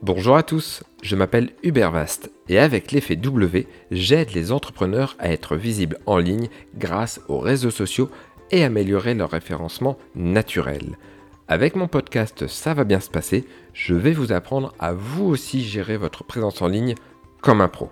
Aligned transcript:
Bonjour 0.00 0.36
à 0.36 0.44
tous, 0.44 0.84
je 1.02 1.16
m'appelle 1.16 1.50
Hubert 1.64 1.90
Vast 1.90 2.30
et 2.48 2.60
avec 2.60 2.92
l'effet 2.92 3.16
W, 3.16 3.66
j'aide 3.90 4.32
les 4.32 4.52
entrepreneurs 4.52 5.16
à 5.18 5.32
être 5.32 5.56
visibles 5.56 5.98
en 6.06 6.18
ligne 6.18 6.48
grâce 6.76 7.20
aux 7.26 7.40
réseaux 7.40 7.72
sociaux 7.72 8.08
et 8.52 8.62
améliorer 8.62 9.14
leur 9.14 9.30
référencement 9.30 9.98
naturel. 10.14 10.96
Avec 11.48 11.74
mon 11.74 11.88
podcast 11.88 12.46
Ça 12.46 12.74
va 12.74 12.84
bien 12.84 13.00
se 13.00 13.10
passer, 13.10 13.44
je 13.72 13.94
vais 13.94 14.12
vous 14.12 14.30
apprendre 14.30 14.72
à 14.78 14.92
vous 14.92 15.24
aussi 15.24 15.64
gérer 15.64 15.96
votre 15.96 16.22
présence 16.22 16.62
en 16.62 16.68
ligne 16.68 16.94
comme 17.42 17.60
un 17.60 17.68
pro. 17.68 17.90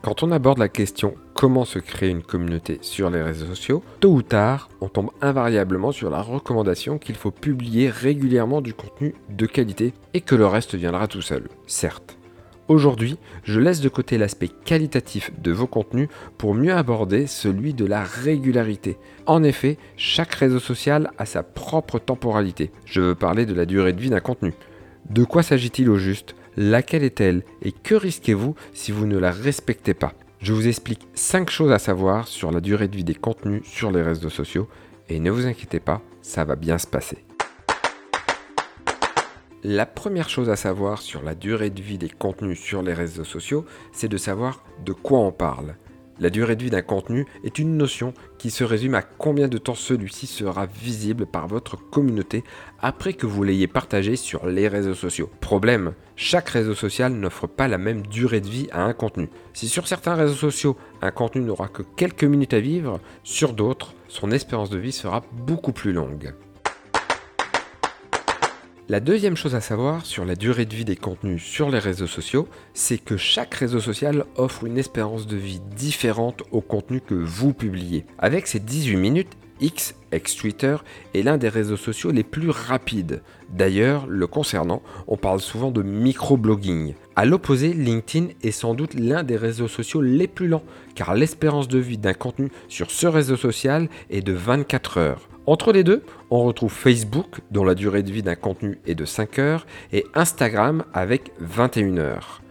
Quand 0.00 0.22
on 0.22 0.32
aborde 0.32 0.58
la 0.58 0.70
question 0.70 1.16
comment 1.36 1.66
se 1.66 1.78
créer 1.78 2.08
une 2.08 2.22
communauté 2.22 2.78
sur 2.80 3.10
les 3.10 3.22
réseaux 3.22 3.46
sociaux, 3.46 3.82
tôt 4.00 4.12
ou 4.12 4.22
tard, 4.22 4.70
on 4.80 4.88
tombe 4.88 5.10
invariablement 5.20 5.92
sur 5.92 6.08
la 6.08 6.22
recommandation 6.22 6.98
qu'il 6.98 7.14
faut 7.14 7.30
publier 7.30 7.90
régulièrement 7.90 8.62
du 8.62 8.72
contenu 8.72 9.14
de 9.28 9.44
qualité 9.44 9.92
et 10.14 10.22
que 10.22 10.34
le 10.34 10.46
reste 10.46 10.74
viendra 10.74 11.06
tout 11.06 11.20
seul. 11.20 11.48
Certes. 11.66 12.16
Aujourd'hui, 12.68 13.18
je 13.44 13.60
laisse 13.60 13.80
de 13.80 13.88
côté 13.88 14.18
l'aspect 14.18 14.48
qualitatif 14.48 15.30
de 15.40 15.52
vos 15.52 15.68
contenus 15.68 16.08
pour 16.38 16.54
mieux 16.54 16.72
aborder 16.72 17.26
celui 17.26 17.74
de 17.74 17.84
la 17.84 18.02
régularité. 18.02 18.96
En 19.26 19.44
effet, 19.44 19.76
chaque 19.96 20.34
réseau 20.34 20.58
social 20.58 21.12
a 21.18 21.26
sa 21.26 21.42
propre 21.44 21.98
temporalité. 21.98 22.72
Je 22.86 23.02
veux 23.02 23.14
parler 23.14 23.46
de 23.46 23.54
la 23.54 23.66
durée 23.66 23.92
de 23.92 24.00
vie 24.00 24.10
d'un 24.10 24.20
contenu. 24.20 24.54
De 25.10 25.22
quoi 25.22 25.44
s'agit-il 25.44 25.90
au 25.90 25.96
juste? 25.96 26.34
Laquelle 26.56 27.04
est-elle? 27.04 27.44
Et 27.62 27.70
que 27.70 27.94
risquez-vous 27.94 28.56
si 28.72 28.90
vous 28.90 29.06
ne 29.06 29.18
la 29.18 29.30
respectez 29.30 29.94
pas? 29.94 30.14
Je 30.38 30.52
vous 30.52 30.68
explique 30.68 31.08
5 31.14 31.48
choses 31.50 31.72
à 31.72 31.78
savoir 31.78 32.28
sur 32.28 32.50
la 32.50 32.60
durée 32.60 32.88
de 32.88 32.96
vie 32.96 33.04
des 33.04 33.14
contenus 33.14 33.64
sur 33.64 33.90
les 33.90 34.02
réseaux 34.02 34.28
sociaux 34.28 34.68
et 35.08 35.18
ne 35.18 35.30
vous 35.30 35.46
inquiétez 35.46 35.80
pas, 35.80 36.02
ça 36.20 36.44
va 36.44 36.56
bien 36.56 36.76
se 36.78 36.86
passer. 36.86 37.24
La 39.64 39.86
première 39.86 40.28
chose 40.28 40.50
à 40.50 40.56
savoir 40.56 41.00
sur 41.00 41.22
la 41.22 41.34
durée 41.34 41.70
de 41.70 41.80
vie 41.80 41.98
des 41.98 42.10
contenus 42.10 42.60
sur 42.60 42.82
les 42.82 42.92
réseaux 42.92 43.24
sociaux, 43.24 43.64
c'est 43.92 44.08
de 44.08 44.18
savoir 44.18 44.62
de 44.84 44.92
quoi 44.92 45.20
on 45.20 45.32
parle. 45.32 45.74
La 46.18 46.30
durée 46.30 46.56
de 46.56 46.62
vie 46.62 46.70
d'un 46.70 46.82
contenu 46.82 47.26
est 47.44 47.58
une 47.58 47.76
notion 47.76 48.14
qui 48.38 48.50
se 48.50 48.64
résume 48.64 48.94
à 48.94 49.02
combien 49.02 49.48
de 49.48 49.58
temps 49.58 49.74
celui-ci 49.74 50.26
sera 50.26 50.64
visible 50.64 51.26
par 51.26 51.46
votre 51.46 51.76
communauté 51.76 52.42
après 52.80 53.12
que 53.12 53.26
vous 53.26 53.42
l'ayez 53.42 53.66
partagé 53.66 54.16
sur 54.16 54.46
les 54.46 54.66
réseaux 54.66 54.94
sociaux. 54.94 55.30
Problème, 55.40 55.92
chaque 56.16 56.48
réseau 56.48 56.74
social 56.74 57.12
n'offre 57.12 57.46
pas 57.46 57.68
la 57.68 57.76
même 57.76 58.06
durée 58.06 58.40
de 58.40 58.48
vie 58.48 58.68
à 58.72 58.84
un 58.84 58.94
contenu. 58.94 59.28
Si 59.52 59.68
sur 59.68 59.86
certains 59.86 60.14
réseaux 60.14 60.34
sociaux, 60.34 60.76
un 61.02 61.10
contenu 61.10 61.42
n'aura 61.42 61.68
que 61.68 61.82
quelques 61.82 62.24
minutes 62.24 62.54
à 62.54 62.60
vivre, 62.60 62.98
sur 63.22 63.52
d'autres, 63.52 63.94
son 64.08 64.30
espérance 64.30 64.70
de 64.70 64.78
vie 64.78 64.92
sera 64.92 65.22
beaucoup 65.32 65.72
plus 65.72 65.92
longue. 65.92 66.32
La 68.88 69.00
deuxième 69.00 69.36
chose 69.36 69.56
à 69.56 69.60
savoir 69.60 70.06
sur 70.06 70.24
la 70.24 70.36
durée 70.36 70.64
de 70.64 70.76
vie 70.76 70.84
des 70.84 70.94
contenus 70.94 71.42
sur 71.42 71.70
les 71.70 71.80
réseaux 71.80 72.06
sociaux, 72.06 72.46
c'est 72.72 72.98
que 72.98 73.16
chaque 73.16 73.52
réseau 73.54 73.80
social 73.80 74.24
offre 74.36 74.62
une 74.62 74.78
espérance 74.78 75.26
de 75.26 75.36
vie 75.36 75.60
différente 75.76 76.44
au 76.52 76.60
contenu 76.60 77.00
que 77.00 77.14
vous 77.14 77.52
publiez. 77.52 78.06
Avec 78.20 78.46
ces 78.46 78.60
18 78.60 78.96
minutes, 78.96 79.36
X, 79.60 79.96
ex-Twitter, 80.12 80.76
est 81.14 81.22
l'un 81.22 81.36
des 81.36 81.48
réseaux 81.48 81.76
sociaux 81.76 82.12
les 82.12 82.22
plus 82.22 82.50
rapides. 82.50 83.22
D'ailleurs, 83.50 84.06
le 84.06 84.28
concernant, 84.28 84.82
on 85.08 85.16
parle 85.16 85.40
souvent 85.40 85.72
de 85.72 85.82
microblogging. 85.82 86.94
A 87.16 87.24
l'opposé, 87.24 87.72
LinkedIn 87.72 88.28
est 88.44 88.52
sans 88.52 88.74
doute 88.74 88.94
l'un 88.94 89.24
des 89.24 89.36
réseaux 89.36 89.66
sociaux 89.66 90.00
les 90.00 90.28
plus 90.28 90.46
lents, 90.46 90.62
car 90.94 91.16
l'espérance 91.16 91.66
de 91.66 91.80
vie 91.80 91.98
d'un 91.98 92.14
contenu 92.14 92.52
sur 92.68 92.92
ce 92.92 93.08
réseau 93.08 93.36
social 93.36 93.88
est 94.10 94.22
de 94.22 94.32
24 94.32 94.98
heures. 94.98 95.28
Entre 95.46 95.72
les 95.72 95.84
deux, 95.84 96.02
on 96.30 96.42
retrouve 96.42 96.72
Facebook, 96.72 97.40
dont 97.52 97.62
la 97.62 97.76
durée 97.76 98.02
de 98.02 98.10
vie 98.10 98.24
d'un 98.24 98.34
contenu 98.34 98.80
est 98.84 98.96
de 98.96 99.04
5 99.04 99.38
heures, 99.38 99.66
et 99.92 100.04
Instagram 100.14 100.84
avec 100.92 101.30
21 101.38 101.98
heures. 101.98 102.42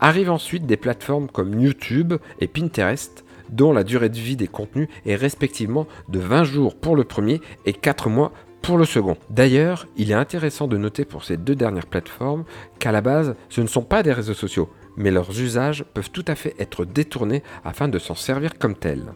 Arrivent 0.00 0.30
ensuite 0.30 0.66
des 0.66 0.76
plateformes 0.76 1.28
comme 1.28 1.58
YouTube 1.58 2.14
et 2.40 2.48
Pinterest, 2.48 3.24
dont 3.48 3.72
la 3.72 3.84
durée 3.84 4.10
de 4.10 4.18
vie 4.18 4.36
des 4.36 4.48
contenus 4.48 4.88
est 5.06 5.16
respectivement 5.16 5.86
de 6.10 6.18
20 6.18 6.44
jours 6.44 6.74
pour 6.76 6.94
le 6.94 7.04
premier 7.04 7.40
et 7.64 7.72
4 7.72 8.10
mois 8.10 8.32
pour 8.60 8.76
le 8.76 8.84
second. 8.84 9.16
D'ailleurs, 9.30 9.86
il 9.96 10.10
est 10.10 10.14
intéressant 10.14 10.68
de 10.68 10.76
noter 10.76 11.06
pour 11.06 11.24
ces 11.24 11.38
deux 11.38 11.54
dernières 11.54 11.86
plateformes 11.86 12.44
qu'à 12.78 12.92
la 12.92 13.00
base, 13.00 13.34
ce 13.48 13.62
ne 13.62 13.66
sont 13.66 13.82
pas 13.82 14.02
des 14.02 14.12
réseaux 14.12 14.34
sociaux, 14.34 14.68
mais 14.96 15.10
leurs 15.10 15.40
usages 15.40 15.84
peuvent 15.94 16.10
tout 16.10 16.24
à 16.28 16.34
fait 16.34 16.54
être 16.58 16.84
détournés 16.84 17.42
afin 17.64 17.88
de 17.88 17.98
s'en 17.98 18.14
servir 18.14 18.58
comme 18.58 18.76
tels. 18.76 19.14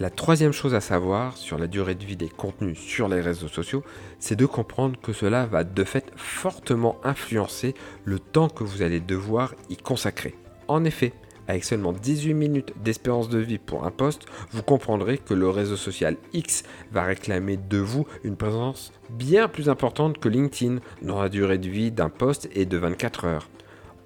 La 0.00 0.08
troisième 0.08 0.52
chose 0.52 0.74
à 0.74 0.80
savoir 0.80 1.36
sur 1.36 1.58
la 1.58 1.66
durée 1.66 1.94
de 1.94 2.04
vie 2.04 2.16
des 2.16 2.30
contenus 2.30 2.78
sur 2.78 3.08
les 3.08 3.20
réseaux 3.20 3.48
sociaux, 3.48 3.84
c'est 4.18 4.36
de 4.36 4.46
comprendre 4.46 4.98
que 5.00 5.12
cela 5.12 5.44
va 5.44 5.64
de 5.64 5.84
fait 5.84 6.10
fortement 6.16 6.98
influencer 7.04 7.74
le 8.04 8.18
temps 8.18 8.48
que 8.48 8.64
vous 8.64 8.80
allez 8.80 9.00
devoir 9.00 9.54
y 9.68 9.76
consacrer. 9.76 10.34
En 10.66 10.84
effet, 10.84 11.12
avec 11.46 11.64
seulement 11.64 11.92
18 11.92 12.32
minutes 12.32 12.72
d'espérance 12.82 13.28
de 13.28 13.38
vie 13.38 13.58
pour 13.58 13.84
un 13.84 13.90
post, 13.90 14.24
vous 14.50 14.62
comprendrez 14.62 15.18
que 15.18 15.34
le 15.34 15.50
réseau 15.50 15.76
social 15.76 16.16
X 16.32 16.62
va 16.90 17.02
réclamer 17.02 17.58
de 17.58 17.78
vous 17.78 18.06
une 18.24 18.36
présence 18.36 18.92
bien 19.10 19.46
plus 19.46 19.68
importante 19.68 20.18
que 20.18 20.28
LinkedIn, 20.30 20.78
dont 21.02 21.20
la 21.20 21.28
durée 21.28 21.58
de 21.58 21.68
vie 21.68 21.90
d'un 21.90 22.08
post 22.08 22.48
est 22.54 22.64
de 22.64 22.78
24 22.78 23.26
heures. 23.26 23.50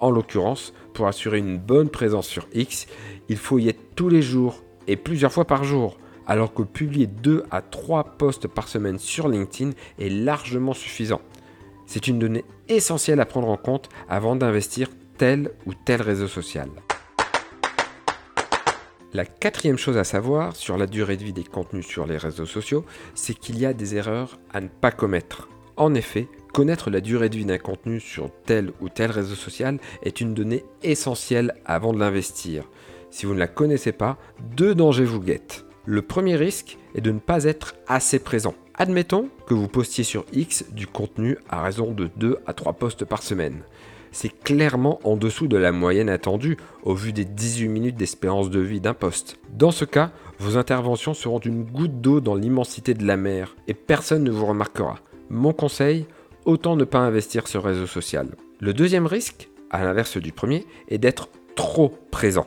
En 0.01 0.11
l'occurrence, 0.11 0.75
pour 0.95 1.07
assurer 1.07 1.39
une 1.39 1.59
bonne 1.59 1.89
présence 1.89 2.27
sur 2.27 2.49
X, 2.53 2.87
il 3.29 3.37
faut 3.37 3.59
y 3.59 3.69
être 3.69 3.95
tous 3.95 4.09
les 4.09 4.23
jours 4.23 4.63
et 4.87 4.97
plusieurs 4.97 5.33
fois 5.33 5.45
par 5.45 5.65
jour, 5.65 5.99
alors 6.27 6.53
que 6.53 6.63
publier 6.63 7.07
2 7.07 7.45
à 7.51 7.63
3 7.63 8.17
posts 8.19 8.49
par 8.49 8.69
semaine 8.69 8.99
sur 8.99 9.29
LinkedIn 9.29 9.71
est 9.99 10.09
largement 10.09 10.75
suffisant. 10.75 11.21
C'est 11.87 12.09
une 12.09 12.19
donnée 12.19 12.45
essentielle 12.69 13.21
à 13.21 13.27
prendre 13.27 13.49
en 13.49 13.57
compte 13.57 13.89
avant 14.09 14.37
d'investir 14.37 14.89
tel 15.19 15.53
ou 15.67 15.73
tel 15.75 16.03
réseau 16.03 16.29
social. 16.29 16.69
La 19.13 19.25
quatrième 19.25 19.79
chose 19.79 19.97
à 19.97 20.05
savoir 20.05 20.57
sur 20.57 20.77
la 20.77 20.87
durée 20.87 21.17
de 21.17 21.25
vie 21.25 21.33
des 21.33 21.45
contenus 21.45 21.87
sur 21.87 22.07
les 22.07 22.19
réseaux 22.19 22.45
sociaux, 22.45 22.85
c'est 23.15 23.35
qu'il 23.35 23.59
y 23.59 23.65
a 23.65 23.73
des 23.73 23.95
erreurs 23.95 24.39
à 24.53 24.61
ne 24.61 24.69
pas 24.69 24.91
commettre. 24.91 25.49
En 25.77 25.95
effet, 25.95 26.29
connaître 26.53 26.91
la 26.91 27.01
durée 27.01 27.29
de 27.29 27.37
vie 27.37 27.45
d'un 27.45 27.59
contenu 27.59 28.01
sur 28.01 28.31
tel 28.45 28.73
ou 28.81 28.89
tel 28.89 29.11
réseau 29.11 29.35
social 29.35 29.79
est 30.03 30.21
une 30.21 30.35
donnée 30.35 30.65
essentielle 30.83 31.55
avant 31.65 31.93
de 31.93 31.99
l'investir. 31.99 32.65
Si 33.17 33.25
vous 33.25 33.33
ne 33.33 33.39
la 33.39 33.47
connaissez 33.47 33.93
pas, 33.93 34.19
deux 34.59 34.75
dangers 34.75 35.07
vous 35.07 35.23
guettent. 35.23 35.65
Le 35.87 36.03
premier 36.03 36.37
risque 36.37 36.77
est 36.95 37.01
de 37.01 37.11
ne 37.11 37.19
pas 37.19 37.45
être 37.45 37.75
assez 37.89 38.19
présent. 38.19 38.53
Admettons 38.75 39.31
que 39.47 39.55
vous 39.55 39.69
postiez 39.69 40.05
sur 40.05 40.27
X 40.35 40.67
du 40.71 40.87
contenu 40.87 41.39
à 41.49 41.63
raison 41.63 41.93
de 41.93 42.11
2 42.19 42.41
à 42.45 42.53
3 42.53 42.75
posts 42.75 43.07
par 43.07 43.23
semaine. 43.23 43.63
C'est 44.13 44.29
clairement 44.29 45.01
en 45.03 45.17
dessous 45.17 45.49
de 45.49 45.57
la 45.57 45.73
moyenne 45.73 46.11
attendue 46.11 46.59
au 46.83 46.93
vu 46.93 47.15
des 47.15 47.25
18 47.25 47.69
minutes 47.69 47.97
d'espérance 47.97 48.51
de 48.51 48.61
vie 48.61 48.83
d'un 48.83 48.93
poste. 48.93 49.39
Dans 49.51 49.71
ce 49.71 49.87
cas, 49.87 50.11
vos 50.39 50.59
interventions 50.59 51.15
seront 51.15 51.39
une 51.39 51.65
goutte 51.65 52.03
d'eau 52.03 52.21
dans 52.21 52.35
l'immensité 52.35 52.93
de 52.93 53.07
la 53.07 53.17
mer 53.17 53.57
et 53.67 53.73
personne 53.73 54.25
ne 54.25 54.31
vous 54.31 54.45
remarquera. 54.45 54.97
Mon 55.31 55.55
conseil, 55.55 56.05
autant 56.45 56.77
ne 56.77 56.85
pas 56.85 56.99
investir 56.99 57.49
ce 57.49 57.57
réseau 57.57 57.87
social. 57.87 58.37
Le 58.61 58.75
deuxième 58.75 59.07
risque, 59.07 59.49
à 59.71 59.83
l'inverse 59.85 60.19
du 60.19 60.33
premier, 60.33 60.67
est 60.89 60.99
d'être 60.99 61.31
trop 61.55 61.95
présent. 62.11 62.47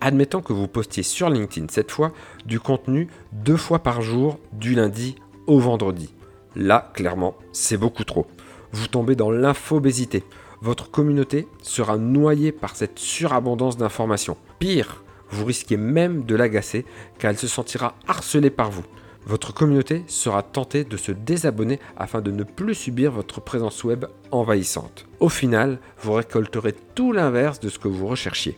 Admettons 0.00 0.42
que 0.42 0.52
vous 0.52 0.68
postiez 0.68 1.02
sur 1.02 1.30
LinkedIn 1.30 1.66
cette 1.70 1.90
fois 1.90 2.12
du 2.44 2.60
contenu 2.60 3.08
deux 3.32 3.56
fois 3.56 3.78
par 3.78 4.02
jour 4.02 4.38
du 4.52 4.74
lundi 4.74 5.16
au 5.46 5.58
vendredi. 5.58 6.12
Là, 6.54 6.90
clairement, 6.94 7.34
c'est 7.52 7.76
beaucoup 7.76 8.04
trop. 8.04 8.26
Vous 8.72 8.88
tombez 8.88 9.16
dans 9.16 9.30
l'infobésité. 9.30 10.22
Votre 10.60 10.90
communauté 10.90 11.48
sera 11.62 11.96
noyée 11.96 12.52
par 12.52 12.76
cette 12.76 12.98
surabondance 12.98 13.76
d'informations. 13.76 14.36
Pire, 14.58 15.02
vous 15.30 15.44
risquez 15.44 15.76
même 15.76 16.24
de 16.24 16.34
l'agacer 16.34 16.84
car 17.18 17.30
elle 17.30 17.38
se 17.38 17.48
sentira 17.48 17.94
harcelée 18.06 18.50
par 18.50 18.70
vous. 18.70 18.84
Votre 19.26 19.52
communauté 19.52 20.04
sera 20.06 20.42
tentée 20.42 20.84
de 20.84 20.96
se 20.96 21.10
désabonner 21.10 21.80
afin 21.96 22.20
de 22.20 22.30
ne 22.30 22.44
plus 22.44 22.74
subir 22.74 23.10
votre 23.10 23.40
présence 23.40 23.82
web 23.82 24.04
envahissante. 24.30 25.06
Au 25.18 25.28
final, 25.28 25.78
vous 26.00 26.12
récolterez 26.12 26.74
tout 26.94 27.12
l'inverse 27.12 27.58
de 27.58 27.68
ce 27.68 27.80
que 27.80 27.88
vous 27.88 28.06
recherchiez. 28.06 28.56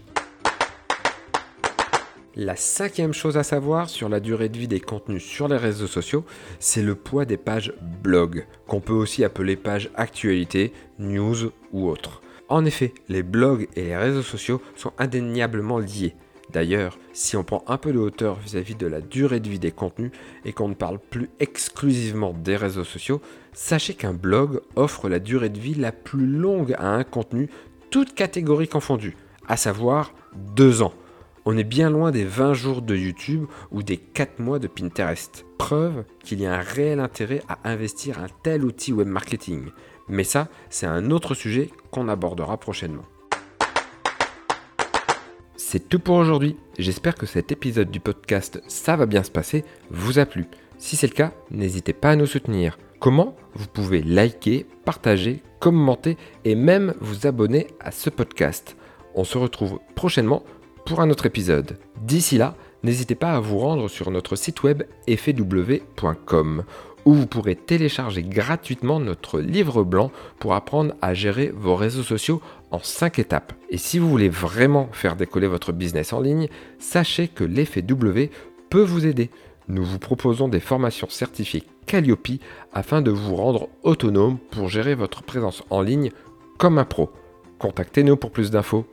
La 2.40 2.54
cinquième 2.54 3.12
chose 3.12 3.36
à 3.36 3.42
savoir 3.42 3.90
sur 3.90 4.08
la 4.08 4.20
durée 4.20 4.48
de 4.48 4.56
vie 4.56 4.68
des 4.68 4.78
contenus 4.78 5.24
sur 5.24 5.48
les 5.48 5.56
réseaux 5.56 5.88
sociaux, 5.88 6.24
c'est 6.60 6.82
le 6.82 6.94
poids 6.94 7.24
des 7.24 7.36
pages 7.36 7.72
blog, 8.00 8.46
qu'on 8.68 8.78
peut 8.78 8.92
aussi 8.92 9.24
appeler 9.24 9.56
pages 9.56 9.90
actualité, 9.96 10.72
news 11.00 11.50
ou 11.72 11.88
autres. 11.88 12.22
En 12.48 12.64
effet, 12.64 12.94
les 13.08 13.24
blogs 13.24 13.66
et 13.74 13.82
les 13.86 13.96
réseaux 13.96 14.22
sociaux 14.22 14.62
sont 14.76 14.92
indéniablement 14.98 15.80
liés. 15.80 16.14
D'ailleurs, 16.52 16.96
si 17.12 17.36
on 17.36 17.42
prend 17.42 17.64
un 17.66 17.76
peu 17.76 17.92
de 17.92 17.98
hauteur 17.98 18.38
vis-à-vis 18.38 18.76
de 18.76 18.86
la 18.86 19.00
durée 19.00 19.40
de 19.40 19.48
vie 19.48 19.58
des 19.58 19.72
contenus 19.72 20.12
et 20.44 20.52
qu'on 20.52 20.68
ne 20.68 20.74
parle 20.74 21.00
plus 21.00 21.30
exclusivement 21.40 22.32
des 22.32 22.54
réseaux 22.54 22.84
sociaux, 22.84 23.20
sachez 23.52 23.94
qu'un 23.94 24.14
blog 24.14 24.60
offre 24.76 25.08
la 25.08 25.18
durée 25.18 25.48
de 25.48 25.58
vie 25.58 25.74
la 25.74 25.90
plus 25.90 26.28
longue 26.28 26.76
à 26.78 26.86
un 26.86 27.02
contenu, 27.02 27.50
toutes 27.90 28.14
catégories 28.14 28.68
confondues, 28.68 29.16
à 29.48 29.56
savoir 29.56 30.14
deux 30.36 30.82
ans. 30.82 30.94
On 31.50 31.56
est 31.56 31.64
bien 31.64 31.88
loin 31.88 32.10
des 32.10 32.26
20 32.26 32.52
jours 32.52 32.82
de 32.82 32.94
YouTube 32.94 33.46
ou 33.70 33.82
des 33.82 33.96
4 33.96 34.38
mois 34.38 34.58
de 34.58 34.66
Pinterest. 34.66 35.46
Preuve 35.56 36.04
qu'il 36.22 36.42
y 36.42 36.46
a 36.46 36.52
un 36.52 36.60
réel 36.60 37.00
intérêt 37.00 37.40
à 37.48 37.70
investir 37.70 38.18
un 38.18 38.26
tel 38.42 38.66
outil 38.66 38.92
web 38.92 39.08
marketing. 39.08 39.70
Mais 40.08 40.24
ça, 40.24 40.48
c'est 40.68 40.84
un 40.84 41.10
autre 41.10 41.32
sujet 41.32 41.70
qu'on 41.90 42.10
abordera 42.10 42.58
prochainement. 42.58 43.06
C'est 45.56 45.88
tout 45.88 46.00
pour 46.00 46.16
aujourd'hui. 46.16 46.54
J'espère 46.78 47.14
que 47.14 47.24
cet 47.24 47.50
épisode 47.50 47.90
du 47.90 47.98
podcast 47.98 48.62
Ça 48.68 48.96
va 48.96 49.06
bien 49.06 49.22
se 49.22 49.30
passer 49.30 49.64
vous 49.88 50.18
a 50.18 50.26
plu. 50.26 50.44
Si 50.76 50.96
c'est 50.96 51.06
le 51.08 51.14
cas, 51.14 51.32
n'hésitez 51.50 51.94
pas 51.94 52.10
à 52.10 52.16
nous 52.16 52.26
soutenir. 52.26 52.76
Comment? 53.00 53.36
Vous 53.54 53.68
pouvez 53.68 54.02
liker, 54.02 54.66
partager, 54.84 55.42
commenter 55.60 56.18
et 56.44 56.54
même 56.54 56.92
vous 57.00 57.26
abonner 57.26 57.68
à 57.80 57.90
ce 57.90 58.10
podcast. 58.10 58.76
On 59.14 59.24
se 59.24 59.38
retrouve 59.38 59.80
prochainement 59.94 60.44
pour 60.88 61.00
un 61.00 61.10
autre 61.10 61.26
épisode. 61.26 61.76
D'ici 62.00 62.38
là, 62.38 62.54
n'hésitez 62.82 63.14
pas 63.14 63.32
à 63.32 63.40
vous 63.40 63.58
rendre 63.58 63.88
sur 63.88 64.10
notre 64.10 64.36
site 64.36 64.62
web 64.62 64.84
effetw.com 65.06 66.64
où 67.04 67.12
vous 67.12 67.26
pourrez 67.26 67.56
télécharger 67.56 68.22
gratuitement 68.22 68.98
notre 68.98 69.38
livre 69.38 69.84
blanc 69.84 70.10
pour 70.38 70.54
apprendre 70.54 70.94
à 71.02 71.12
gérer 71.12 71.52
vos 71.54 71.76
réseaux 71.76 72.02
sociaux 72.02 72.40
en 72.70 72.78
5 72.78 73.18
étapes. 73.18 73.52
Et 73.68 73.76
si 73.76 73.98
vous 73.98 74.08
voulez 74.08 74.30
vraiment 74.30 74.88
faire 74.92 75.14
décoller 75.14 75.46
votre 75.46 75.72
business 75.72 76.14
en 76.14 76.22
ligne, 76.22 76.48
sachez 76.78 77.28
que 77.28 77.44
l'effet 77.44 77.82
W 77.82 78.30
peut 78.70 78.82
vous 78.82 79.06
aider. 79.06 79.30
Nous 79.68 79.84
vous 79.84 79.98
proposons 79.98 80.48
des 80.48 80.60
formations 80.60 81.10
certifiées 81.10 81.64
Calliope 81.86 82.40
afin 82.72 83.02
de 83.02 83.10
vous 83.10 83.36
rendre 83.36 83.68
autonome 83.82 84.38
pour 84.50 84.70
gérer 84.70 84.94
votre 84.94 85.22
présence 85.22 85.62
en 85.68 85.82
ligne 85.82 86.12
comme 86.56 86.78
un 86.78 86.84
pro. 86.86 87.10
Contactez-nous 87.58 88.16
pour 88.16 88.30
plus 88.30 88.50
d'infos. 88.50 88.86